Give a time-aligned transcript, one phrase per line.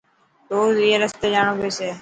[0.53, 1.87] روز اي رستي ڄاڻو پيسي.